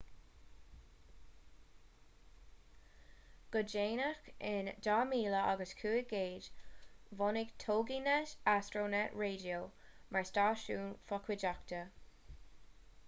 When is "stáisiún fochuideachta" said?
10.33-11.83